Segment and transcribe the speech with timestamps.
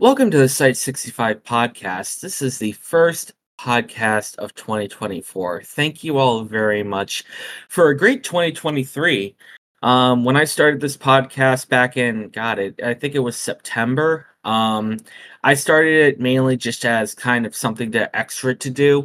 [0.00, 2.20] Welcome to the Site 65 podcast.
[2.20, 5.62] This is the first podcast of 2024.
[5.62, 7.22] Thank you all very much
[7.68, 9.36] for a great 2023.
[9.82, 14.24] Um, when I started this podcast back in, God, it, I think it was September.
[14.42, 15.00] Um,
[15.44, 19.04] I started it mainly just as kind of something to extra to do,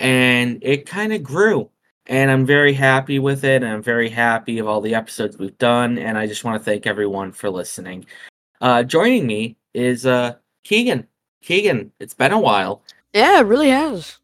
[0.00, 1.70] and it kind of grew.
[2.08, 5.56] And I'm very happy with it, and I'm very happy of all the episodes we've
[5.58, 5.96] done.
[5.96, 8.06] And I just want to thank everyone for listening.
[8.60, 11.06] Uh, joining me is uh, Keegan.
[11.42, 12.82] Keegan, it's been a while.
[13.12, 14.18] Yeah, it really has.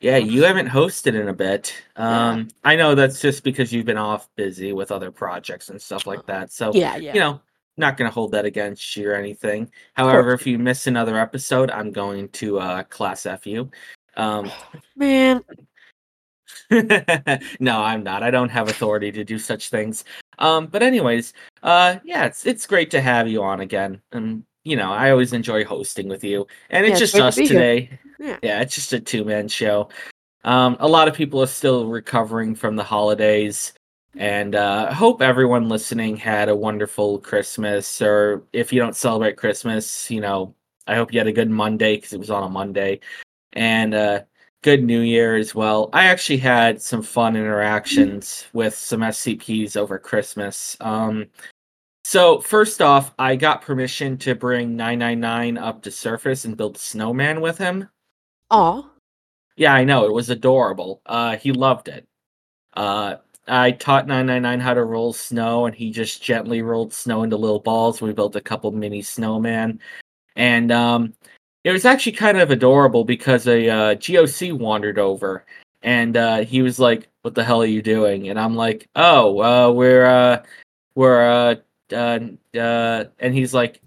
[0.00, 1.74] Yeah, you haven't hosted in a bit.
[1.98, 2.28] Yeah.
[2.30, 6.06] Um, I know that's just because you've been off busy with other projects and stuff
[6.06, 6.52] like that.
[6.52, 7.14] So, Yeah, yeah.
[7.14, 7.40] you know,
[7.78, 9.70] not going to hold that against you or anything.
[9.94, 13.70] However, if you miss another episode, I'm going to uh, class F you.
[14.16, 14.50] Um,
[14.96, 15.42] Man,
[17.60, 18.22] no, I'm not.
[18.22, 20.04] I don't have authority to do such things.
[20.38, 24.00] Um, but anyways, uh, yeah, it's it's great to have you on again.
[24.12, 26.44] And you know, I always enjoy hosting with you.
[26.70, 27.90] And it's Yeah, just great to us today.
[28.18, 28.38] Yeah.
[28.42, 29.88] yeah, it's just a two man show.
[30.42, 33.72] Um, a lot of people are still recovering from the holidays.
[34.16, 38.02] And uh, I hope everyone listening had a wonderful Christmas.
[38.02, 40.52] Or if you don't celebrate Christmas, you know,
[40.88, 42.98] I hope you had a good Monday because it was on a Monday.
[43.52, 44.22] And uh,
[44.62, 45.90] good New Year as well.
[45.92, 50.76] I actually had some fun interactions with some SCPs over Christmas.
[50.80, 51.26] Um,
[52.06, 56.78] so first off, I got permission to bring 999 up to surface and build a
[56.78, 57.88] snowman with him.
[58.48, 58.88] aw.
[59.56, 61.02] Yeah, I know it was adorable.
[61.04, 62.06] Uh, he loved it.
[62.74, 63.16] Uh,
[63.48, 67.58] I taught 999 how to roll snow, and he just gently rolled snow into little
[67.58, 68.00] balls.
[68.00, 69.80] We built a couple mini snowman,
[70.36, 71.12] and um,
[71.64, 75.44] it was actually kind of adorable because a uh, GOC wandered over,
[75.82, 79.40] and uh, he was like, "What the hell are you doing?" And I'm like, "Oh,
[79.40, 80.44] uh, we're uh,
[80.94, 81.56] we're uh,
[81.92, 82.20] uh,
[82.58, 83.80] uh," and he's like,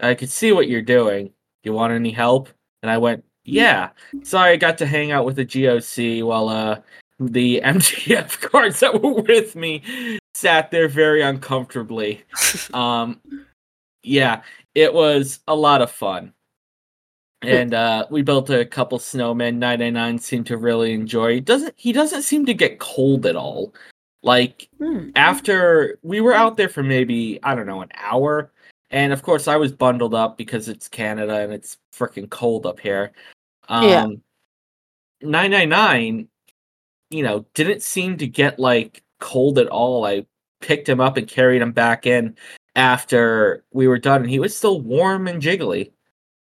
[0.00, 1.26] "I could see what you're doing.
[1.26, 1.32] Do
[1.64, 2.48] you want any help?"
[2.82, 3.90] And I went, "Yeah."
[4.22, 6.80] So I got to hang out with the GOC while uh
[7.18, 9.82] the MTF guards that were with me
[10.34, 12.24] sat there very uncomfortably.
[12.74, 13.20] Um
[14.02, 14.42] yeah,
[14.74, 16.32] it was a lot of fun.
[17.42, 19.56] And uh we built a couple snowmen.
[19.56, 21.34] 999 seemed to really enjoy.
[21.34, 23.74] He doesn't he doesn't seem to get cold at all.
[24.22, 25.10] Like Hmm.
[25.16, 28.52] after we were out there for maybe I don't know an hour,
[28.90, 32.80] and of course I was bundled up because it's Canada and it's freaking cold up
[32.80, 33.12] here.
[33.68, 34.06] Um, Yeah.
[35.22, 36.28] 999,
[37.10, 40.04] you know, didn't seem to get like cold at all.
[40.06, 40.26] I
[40.60, 42.36] picked him up and carried him back in
[42.76, 45.92] after we were done, and he was still warm and jiggly.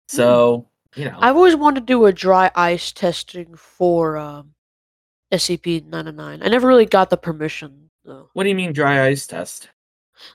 [0.09, 0.67] So
[0.97, 4.53] you know, I've always wanted to do a dry ice testing for um,
[5.33, 6.41] SCP-999.
[6.45, 8.31] I never really got the permission, though.
[8.33, 9.69] what do you mean dry ice test?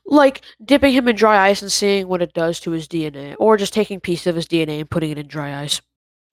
[0.06, 3.56] Like, dipping him in dry ice and seeing what it does to his DNA, or
[3.58, 5.80] just taking pieces of his DNA and putting it in dry ice.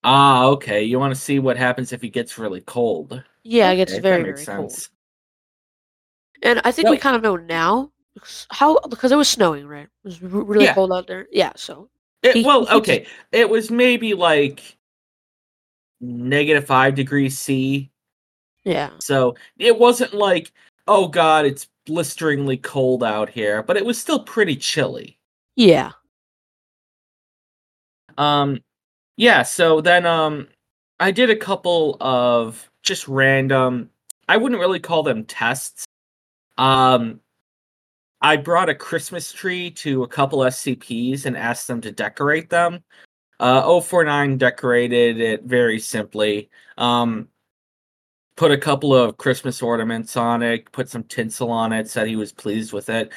[0.05, 0.83] Ah, okay.
[0.83, 3.23] You want to see what happens if he gets really cold?
[3.45, 4.89] Yeah, it gets Okay, very, very cold.
[6.43, 7.93] And I think we kind of know now
[8.51, 9.85] how because it was snowing, right?
[9.85, 10.75] It was really Yeah.
[10.75, 11.29] cold out there.
[11.31, 11.89] Yeah, so
[12.25, 13.07] It, He- well, he just- okay.
[13.33, 14.77] It was maybe like
[16.01, 17.92] negative five degrees C.
[18.65, 18.91] yeah.
[18.99, 20.53] So it wasn't like,
[20.89, 25.19] oh god, it's blisteringly cold out here, but it was still pretty chilly.
[25.57, 25.93] Yeah.
[28.19, 28.63] Um
[29.17, 30.49] yeah, so then um
[31.01, 33.91] I did a couple of just random
[34.29, 35.85] I wouldn't really call them tests.
[36.59, 37.21] Um
[38.21, 42.85] I brought a Christmas tree to a couple SCPs and asked them to decorate them.
[43.41, 46.51] Uh 049 decorated it very simply.
[46.79, 47.29] Um
[48.37, 52.17] put a couple of Christmas ornaments on it, put some tinsel on it, said he
[52.17, 53.13] was pleased with it.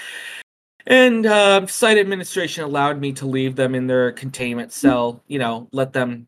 [0.87, 5.67] And uh, site administration allowed me to leave them in their containment cell, you know,
[5.71, 6.27] let them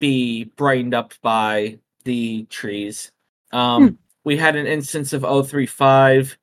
[0.00, 3.10] be brightened up by the trees.
[3.52, 6.36] Um, We had an instance of 035.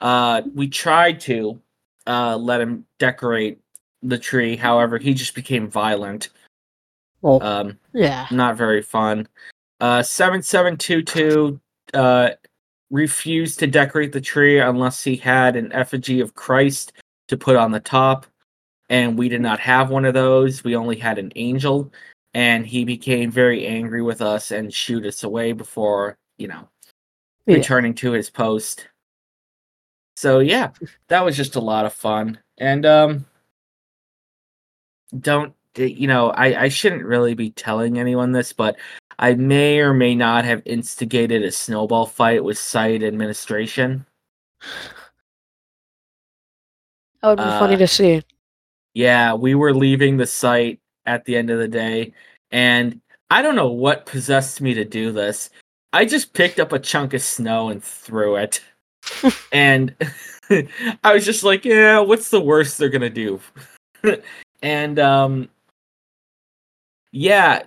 [0.00, 1.60] Uh, we tried to
[2.06, 3.58] uh, let him decorate
[4.02, 4.56] the tree.
[4.56, 6.30] However, he just became violent.
[7.22, 8.26] Well, Um, yeah.
[8.30, 9.28] not very fun.
[9.80, 11.60] Uh, 7722
[11.94, 12.30] uh,
[12.90, 16.92] refused to decorate the tree unless he had an effigy of Christ
[17.28, 18.26] to put on the top.
[18.88, 20.64] And we did not have one of those.
[20.64, 21.92] We only had an angel.
[22.34, 26.68] And he became very angry with us and shooed us away before, you know,
[27.46, 27.56] Yeah.
[27.56, 28.88] returning to his post.
[30.16, 30.70] So yeah,
[31.08, 32.38] that was just a lot of fun.
[32.58, 33.26] And um
[35.18, 38.76] don't you know, I I shouldn't really be telling anyone this, but
[39.20, 44.06] I may or may not have instigated a snowball fight with site administration.
[47.20, 48.22] That would be funny Uh, to see.
[48.94, 52.14] Yeah, we were leaving the site at the end of the day,
[52.50, 55.50] and I don't know what possessed me to do this.
[55.92, 58.62] I just picked up a chunk of snow and threw it.
[59.52, 59.94] and
[61.04, 63.38] I was just like, yeah, what's the worst they're gonna do?
[64.62, 65.50] and um
[67.12, 67.64] yeah,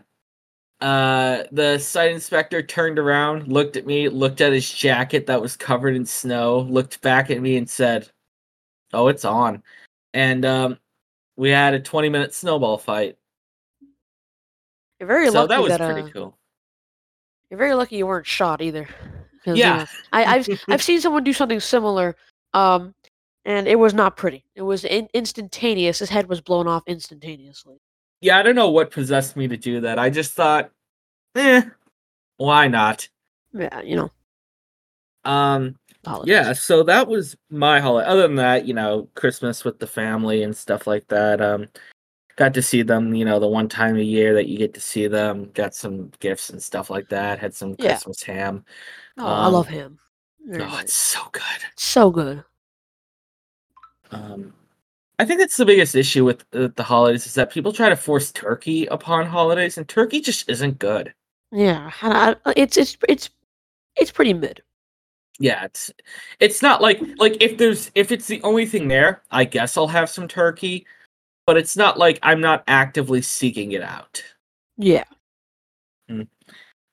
[0.83, 5.55] uh the site inspector turned around, looked at me, looked at his jacket that was
[5.55, 8.09] covered in snow, looked back at me and said,
[8.91, 9.63] "Oh, it's on."
[10.13, 10.77] And um
[11.37, 13.17] we had a 20 minute snowball fight.
[14.99, 16.37] You're very so lucky that was that, pretty uh, cool.
[17.49, 18.87] You're very lucky you weren't shot either.
[19.43, 19.77] 'Cause, you Yeah.
[19.77, 22.15] know, I, I've I've seen someone do something similar,
[22.53, 22.93] um,
[23.45, 24.45] and it was not pretty.
[24.55, 25.99] It was in- instantaneous.
[25.99, 27.79] His head was blown off instantaneously.
[28.23, 29.99] Yeah, I don't know what possessed me to do that.
[29.99, 30.71] I just thought,
[31.35, 31.61] eh,
[32.37, 33.09] why not?
[33.53, 34.11] Yeah, you know.
[35.25, 35.75] Um,
[36.05, 36.29] holidays.
[36.33, 38.07] yeah, so that was my holiday.
[38.07, 41.41] Other than that, you know, Christmas with the family and stuff like that.
[41.41, 41.67] Um,
[42.37, 44.79] got to see them, you know, the one time a year that you get to
[44.79, 45.51] see them.
[45.53, 47.39] Got some gifts and stuff like that.
[47.39, 47.89] Had some Yeah.
[47.89, 48.63] Christmas ham.
[49.17, 49.99] Oh, I love um, him.
[50.45, 50.83] Very Oh, nice.
[50.83, 51.43] it's so good.
[51.75, 52.43] so good.
[54.11, 54.53] Um,
[55.23, 57.95] I think that's the biggest issue with, with the holidays is that people try to
[57.95, 61.13] force turkey upon holidays, and turkey just isn't good.
[61.53, 63.29] Yeah, I, it's it's it's
[63.95, 64.61] it's pretty mid.
[65.39, 65.89] Yeah, it's
[66.41, 69.87] it's not like like if there's if it's the only thing there, I guess I'll
[69.87, 70.85] have some turkey,
[71.47, 74.21] but it's not like I'm not actively seeking it out.
[74.75, 75.05] Yeah.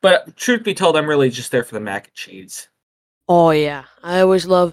[0.02, 2.68] But truth be told, I'm really just there for the mac and cheese.
[3.28, 4.72] Oh yeah, I always love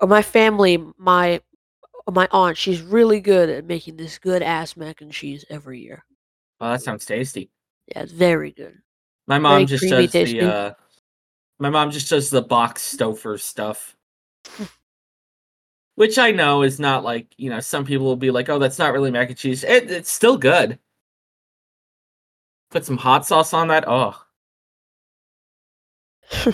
[0.00, 0.82] uh, my family.
[0.96, 1.42] My
[2.10, 6.04] my aunt, she's really good at making this good ass mac and cheese every year.
[6.60, 7.50] Oh, that sounds tasty.
[7.88, 8.78] Yeah, it's very good.
[9.26, 10.74] My mom Very just creamy does the uh
[11.58, 13.96] my mom just does the box Stouffer stuff.
[15.94, 18.78] Which I know is not like, you know, some people will be like, oh, that's
[18.78, 19.62] not really mac and cheese.
[19.64, 20.78] It, it's still good.
[22.70, 23.84] Put some hot sauce on that.
[23.86, 24.16] Oh.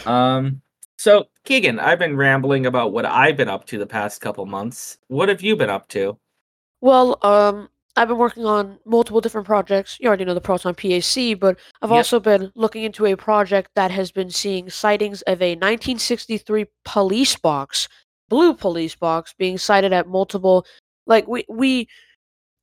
[0.07, 0.63] um
[0.97, 4.99] so Keegan, I've been rambling about what I've been up to the past couple months.
[5.07, 6.19] What have you been up to?
[6.81, 9.97] Well, um, I've been working on multiple different projects.
[10.01, 11.97] You already know the Proton PAC, but I've Yep.
[11.97, 17.37] also been looking into a project that has been seeing sightings of a 1963 police
[17.37, 17.89] box,
[18.29, 20.67] blue police box, being sighted at multiple.
[21.07, 21.89] Like we we,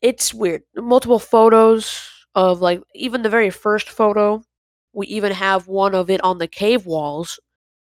[0.01, 0.63] it's weird.
[0.75, 4.43] Multiple photos of like even the very first photo.
[4.91, 7.39] We even have one of it on the cave walls.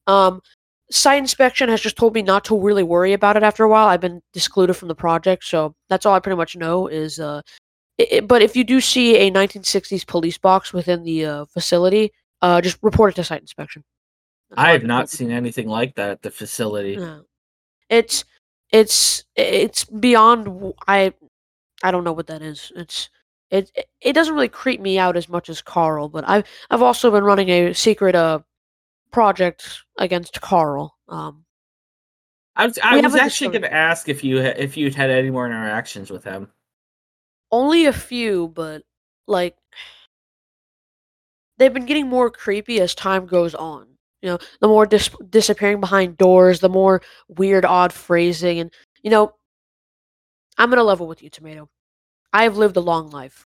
[0.07, 0.41] Um,
[0.91, 3.87] site inspection has just told me not to really worry about it after a while.
[3.87, 7.41] I've been discluded from the project, so that's all I pretty much know is uh
[7.99, 12.11] i i- but if you do see a 1960s police box within the uh, facility,
[12.41, 13.83] uh just report it to site inspection.
[14.49, 16.95] That's I I've not seen anything like that at the facility.
[16.97, 17.23] No.
[17.89, 18.23] It's
[18.71, 21.13] it's it's beyond I
[21.83, 22.71] I don't know what that is.
[22.75, 23.09] It's
[23.51, 26.81] it it- it doesn't really creep me out as much as Carl, but I've I've
[26.81, 28.39] also been running a secret uh
[29.11, 30.95] project against Carl.
[31.07, 31.45] Um
[32.59, 35.45] I was I was actually going to ask if you if you'd had any more
[35.45, 36.51] interactions with him.
[37.51, 38.83] Only a few, but
[39.27, 39.55] like
[41.57, 43.87] they've been getting more creepy as time goes on.
[44.21, 48.73] You know, the more dis- disappearing behind doors, the more weird, odd phrasing, and
[49.03, 49.33] you know,
[50.57, 51.69] I'm gonna level with you, Tomato.
[52.33, 53.45] I've lived a long life.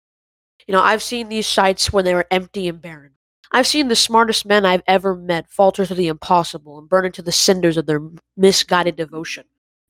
[0.67, 3.11] You know, I've seen these sites when they were empty and barren.
[3.51, 7.21] I've seen the smartest men I've ever met falter to the impossible and burn into
[7.21, 8.01] the cinders of their
[8.35, 9.45] misguided devotion.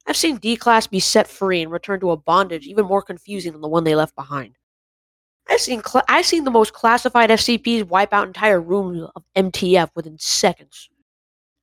[0.05, 3.51] I've seen D Class be set free and return to a bondage even more confusing
[3.51, 4.55] than the one they left behind.
[5.49, 9.89] I've seen cla I've seen the most classified SCPs wipe out entire rooms of MTF
[9.95, 10.89] within seconds.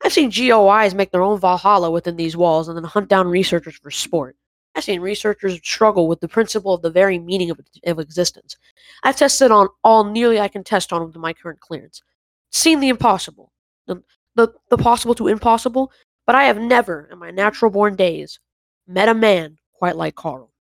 [0.03, 3.77] I've seen GOIs make their own Valhalla within these walls and then hunt down researchers
[3.77, 4.37] for sport.
[4.75, 8.57] I've seen researchers struggle with the principle of the very meaning of, of existence.
[9.03, 12.03] I've tested on all nearly I can test on with my current clearance.
[12.51, 13.53] Seen the impossible,
[13.87, 14.03] the,
[14.35, 15.93] the, the possible to impossible,
[16.27, 18.41] but I have never, in my natural born days,
[18.87, 20.53] met a man quite like Carl.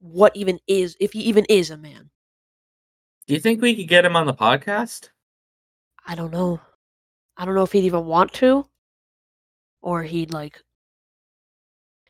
[0.00, 2.10] What even is, if he even is a man?
[3.26, 5.10] Do you think we could get him on the podcast?
[6.06, 6.60] I don't know.
[7.36, 8.66] I don't know if he'd even want to,
[9.82, 10.62] or he'd like.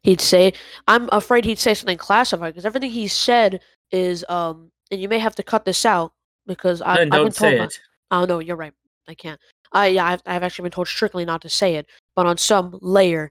[0.02, 0.54] He'd say,
[0.88, 5.18] "I'm afraid he'd say something classified because everything he said is um." And you may
[5.20, 6.12] have to cut this out
[6.46, 7.70] because I, I've been don't say told.
[7.70, 7.80] it.
[8.10, 8.72] Oh no, you're right.
[9.08, 9.40] I can't.
[9.72, 12.78] I yeah, I've, I've actually been told strictly not to say it, but on some
[12.82, 13.30] layer,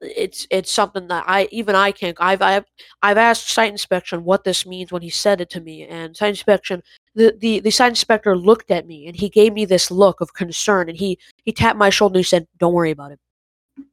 [0.00, 2.16] it's it's something that I even I can't.
[2.20, 2.64] I've I've
[3.02, 6.30] I've asked site inspection what this means when he said it to me, and site
[6.30, 6.82] inspection
[7.14, 10.32] the, the the site inspector looked at me and he gave me this look of
[10.34, 13.20] concern, and he he tapped my shoulder and he said, "Don't worry about it,"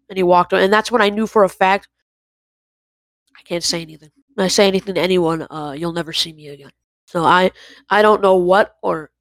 [0.09, 1.87] and he walked on, and that's when I knew for a fact
[3.37, 4.11] I can't say anything.
[4.37, 6.71] I say anything to anyone, uh, you'll never see me again.
[7.05, 7.51] So I
[7.89, 9.11] I don't know what or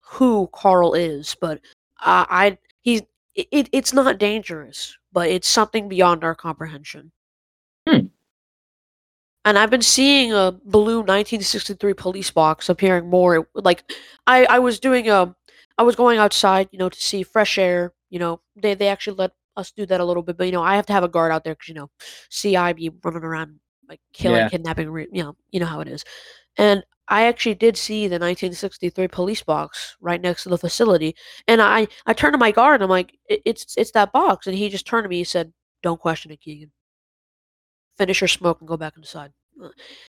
[0.00, 1.60] who Carl is, but
[2.00, 3.02] uh, I he's
[3.34, 7.12] it, it's not dangerous, but it's something beyond our comprehension.
[7.88, 8.06] Hmm.
[9.44, 13.46] And I've been seeing a blue 1963 police box appearing more.
[13.54, 13.84] Like
[14.26, 15.34] I I was doing a
[15.78, 17.92] I was going outside, you know, to see fresh air.
[18.10, 20.62] You know, they they actually let us do that a little bit, but you know,
[20.62, 21.90] I have to have a guard out there because you know,
[22.30, 23.58] CI be running around
[23.88, 24.48] like killing, Yeah.
[24.48, 24.90] kidnapping.
[24.90, 26.04] re- You know, you know how it is.
[26.58, 31.14] And I actually did see the 1963 police box right next to the facility,
[31.48, 32.76] and I I turned to my guard.
[32.76, 35.18] And I'm like, it's it's that box, and he just turned to me.
[35.18, 36.72] He said, "Don't question it, Keegan.
[37.98, 39.32] Finish your smoke and go back inside."
[39.62, 39.68] Uh,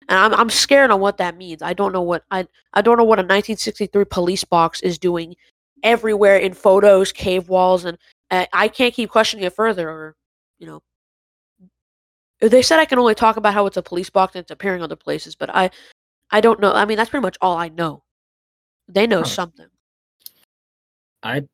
[0.09, 1.61] And I'm I'm scared on what that means.
[1.61, 5.35] I don't know what I I don't know what a 1963 police box is doing
[5.83, 7.97] everywhere in photos, cave walls, and
[8.31, 9.89] uh, I can't keep questioning it further.
[9.89, 10.15] Or
[10.59, 10.81] you know,
[12.39, 14.81] they said I can only talk about how it's a police box and it's appearing
[14.81, 15.69] other places, but I
[16.31, 16.73] I don't know.
[16.73, 18.03] I mean, that's pretty much all I know.
[18.87, 19.25] They know Huh.
[19.25, 19.67] something.
[21.23, 21.47] I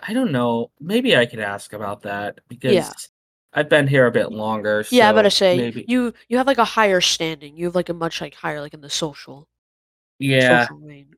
[0.00, 0.70] I don't know.
[0.80, 2.92] Maybe I could ask about that because Yeah.
[3.54, 4.84] I've been here a bit longer.
[4.90, 5.84] Yeah, I better so say maybe.
[5.86, 7.56] you you have like a higher standing.
[7.56, 9.46] You have like a much like higher like in the social
[10.18, 11.14] Yeah, social range.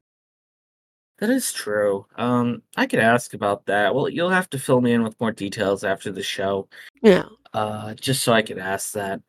[1.19, 2.07] That is true.
[2.17, 3.95] Um, I could ask about that.
[3.95, 6.69] Well, you'll have to fill me in with more details after the show.
[7.03, 7.25] Yeah.
[7.53, 9.21] Uh, just so I could ask that.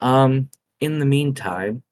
[0.00, 1.82] Um, in the meantime,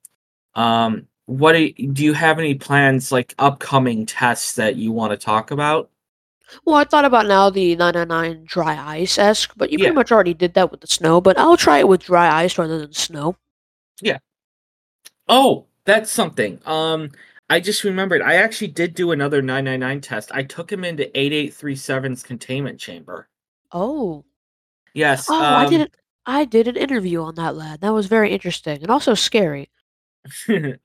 [0.54, 5.12] um, what do you, do you have any plans like upcoming tests that you want
[5.12, 5.90] to talk about?
[6.64, 9.84] Well, I thought about now the 999 dry ice esque, but you Yeah.
[9.84, 11.20] pretty much already did that with the snow.
[11.20, 13.36] But I'll try it with dry ice rather than snow.
[14.02, 14.18] Yeah.
[15.28, 16.60] Oh, that's something.
[16.66, 17.10] Um,
[17.50, 18.22] I just remembered.
[18.22, 20.30] I actually did do another 999 test.
[20.32, 23.28] I took him into 8837's containment chamber.
[23.72, 24.24] Oh.
[24.94, 25.26] Yes.
[25.28, 25.94] Oh, I um, did it.
[26.26, 27.80] I did an interview on that lad.
[27.80, 29.68] That was very interesting and also scary.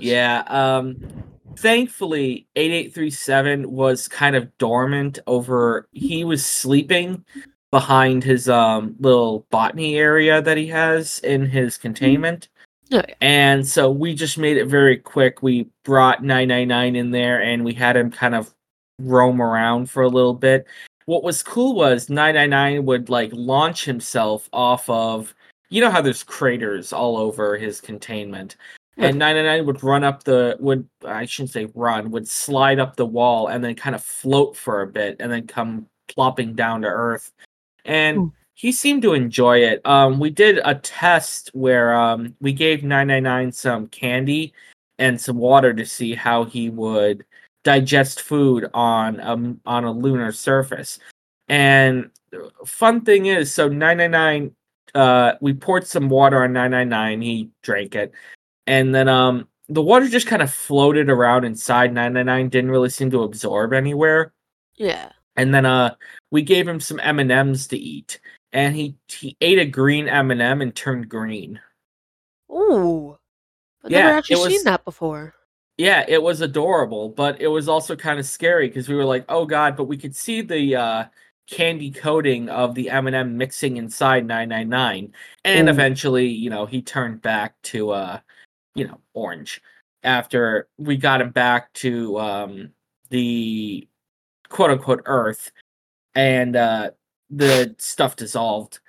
[0.00, 0.44] yeah.
[0.46, 1.24] Um,
[1.58, 5.86] thankfully, 8837 was kind of dormant over.
[5.92, 7.26] He was sleeping
[7.70, 12.48] behind his um little botany area that he has in his containment.
[12.52, 12.59] Oh,
[12.90, 13.02] yeah.
[13.20, 15.42] And so we just made it very quick.
[15.42, 18.52] We brought 999 in there and we had him kind of
[18.98, 20.66] roam around for a little bit.
[21.06, 25.34] What was cool was 999 would like launch himself off of,
[25.68, 28.56] you know, how there's craters all over his containment.
[28.96, 33.06] And 999 would run up the, would, I shouldn't say run, would slide up the
[33.06, 36.88] wall and then kind of float for a bit and then come plopping down to
[36.88, 37.32] earth.
[37.84, 38.26] And Hmm.
[38.60, 39.80] He seemed to enjoy it.
[39.86, 44.52] Um, we did a test where um, we gave 999 some candy
[44.98, 47.24] and some water to see how he would
[47.64, 50.98] digest food on um on a lunar surface.
[51.48, 52.10] And
[52.66, 54.54] fun thing is, so 999,
[54.94, 57.22] uh, we poured some water on 999.
[57.22, 58.12] He drank it,
[58.66, 62.50] and then um, the water just kind of floated around inside 999.
[62.50, 64.34] Didn't really seem to absorb anywhere
[64.76, 65.12] Yeah.
[65.36, 65.94] and then uh
[66.30, 68.20] we gave him some m&ms to eat
[68.52, 71.60] and he he ate a green m&m and turned green
[72.50, 73.16] Ooh.
[73.84, 75.34] I've Yeah, never actually was- seen that before.
[75.78, 79.24] yeah it was adorable but it was also kind of scary because we were like
[79.28, 81.04] oh god but we could see the uh
[81.48, 85.12] candy coating of the m&m mixing inside 999
[85.44, 85.70] and Ooh.
[85.70, 88.18] eventually you know he turned back to uh
[88.74, 89.60] you know orange
[90.04, 92.70] after we got him back to um
[93.08, 93.86] the
[94.48, 95.50] quote unquote earth
[96.14, 96.90] and uh
[97.30, 98.80] the stuff dissolved.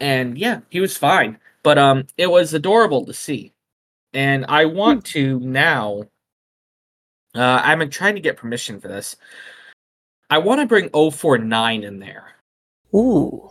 [0.00, 1.38] And yeah he was fine.
[1.62, 3.52] But um it was adorable to see.
[4.12, 6.04] And i want to now
[7.34, 9.16] uh i'm trying to get permission for this.
[10.30, 12.34] I want to bring 049 in there.
[12.94, 13.50] Ooh.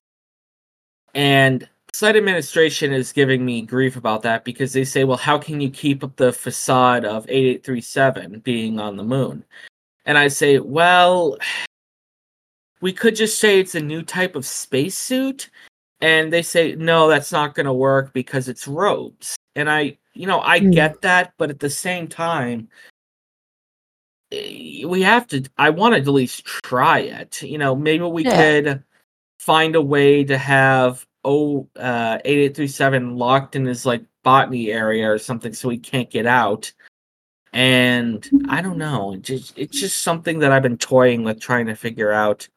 [1.14, 5.62] and site administration is giving me grief about that because they say, well, how can
[5.62, 9.46] you keep up the facade of 8837 being on the moon?
[10.06, 11.38] And I say, well,
[12.86, 15.50] we could just say it's a new type of spacesuit.
[16.02, 19.36] And they say, no, that's not going to work because it's robes.
[19.56, 20.70] And I, you know, I Hmm.
[20.70, 22.70] get that, but at the same time,
[24.32, 27.42] eh, we have to, I want to at least try it.
[27.42, 28.62] You know, maybe we Yeah.
[28.62, 28.84] could
[29.40, 35.18] find a way to have oh uh 8837 locked in his like botany area or
[35.18, 36.72] something so he can't get out
[37.54, 41.66] and i don't know it just it's just something that i've been toying with trying
[41.66, 42.48] to figure out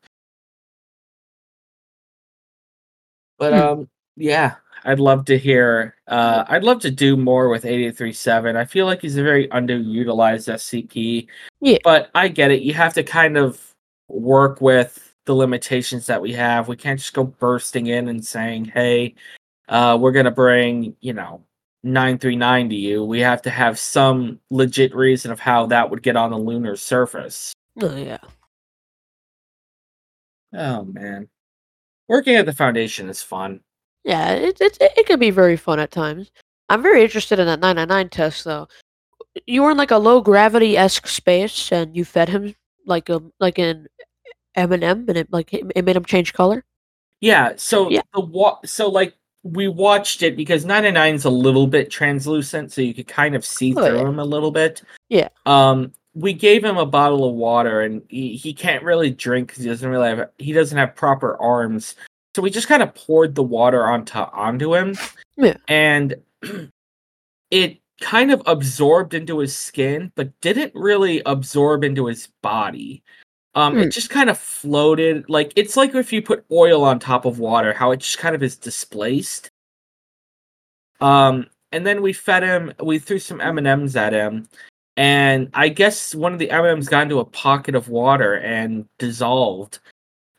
[3.38, 3.60] but Hmm.
[3.60, 4.54] um yeah
[4.84, 9.00] i'd love to hear uh i'd love to do more with 8837 i feel like
[9.00, 11.26] he's a very underutilized scp
[11.60, 11.78] Yeah.
[11.84, 13.60] but i get it you have to kind of
[14.08, 18.64] work with the limitations that we have we can't just go bursting in and saying
[18.66, 19.14] hey
[19.68, 21.42] uh, we're gonna bring you know
[21.84, 26.16] 939 to you, we have to have some legit reason of how that would get
[26.16, 27.52] on the lunar surface.
[27.80, 28.18] Oh yeah.
[30.52, 31.28] Oh man,
[32.08, 33.60] working at the foundation is fun.
[34.04, 36.30] Yeah, it it it can be very fun at times.
[36.68, 38.68] I'm very interested in that 999 test though.
[39.46, 42.54] You were in like a low gravity esque space, and you fed him
[42.86, 43.86] like a like an
[44.54, 46.64] M and m and it like it made him change color.
[47.20, 48.00] Yeah, so Yeah.
[48.14, 52.80] the wa- so like we watched it because 99 is a little bit translucent, so
[52.80, 54.08] you could kind of see Oh, through yeah.
[54.08, 54.82] him a little bit.
[55.08, 55.28] Yeah.
[55.46, 59.62] Um, we gave him a bottle of water, and he, he can't really drink because
[59.62, 61.94] he doesn't really have he doesn't have proper arms.
[62.34, 64.96] So we just kind of poured the water onto onto him.
[65.36, 65.56] Yeah.
[65.68, 66.14] And
[67.50, 73.02] it kind of absorbed into his skin, but didn't really absorb into his body.
[73.54, 73.80] Um, Hmm.
[73.80, 75.28] it just kind of floated.
[75.28, 78.34] Like it's like if you put oil on top of water, how it just kind
[78.34, 79.50] of is displaced.
[81.00, 82.72] Um, and then we fed him.
[82.82, 84.48] We threw some M and M's at him,
[84.98, 88.34] and I guess one of the M and M's got into a pocket of water
[88.34, 89.78] and dissolved.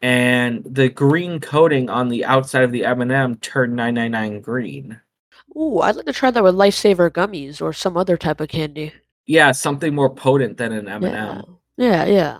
[0.01, 5.00] And the green coating on the outside of the M and m turned 999 green.
[5.56, 8.92] Ooh, I'd like to try that with Lifesaver gummies or some other type of candy.
[9.25, 11.42] Yeah, something more potent than an M and Yeah,
[11.78, 12.38] yeah, yeah.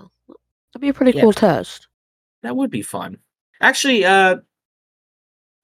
[0.74, 1.22] That'd be a pretty Yeah.
[1.22, 1.88] cool test.
[2.44, 3.18] That would be fun.
[3.62, 4.38] Actually, uh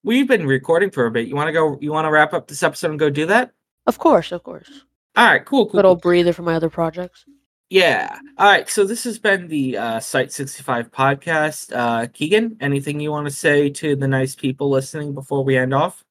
[0.03, 1.27] we've been recording for a bit.
[1.27, 3.51] You want to go you want to wrap up this episode and go do that?
[3.87, 4.85] Of course, of course.
[5.15, 5.77] All right, cool, cool.
[5.77, 6.01] Little cool.
[6.01, 7.25] breather for my other projects.
[7.69, 8.19] Yeah.
[8.37, 11.71] All right, so this has been the uh Site 65 podcast.
[11.75, 15.73] Uh Keegan, anything you want to say to the nice people listening before we end
[15.73, 16.03] off?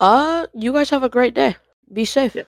[0.00, 1.56] Uh, you guys have a great day.
[1.92, 2.34] Be safe.
[2.34, 2.44] Yeah.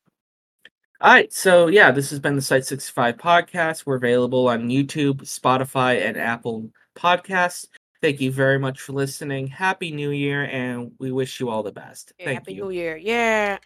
[1.00, 3.84] All right, so yeah, this has been the Site 65 podcast.
[3.86, 7.66] We're available on YouTube, Spotify, and Apple Podcasts.
[8.00, 9.46] Thank you very much for listening.
[9.48, 12.12] Happy New Year, and we wish you all the best.
[12.18, 12.64] Yeah, Thank Happy you.
[12.64, 12.96] New Year.
[12.96, 13.58] Yeah.